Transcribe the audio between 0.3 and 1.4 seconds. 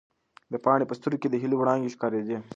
د پاڼې په سترګو کې د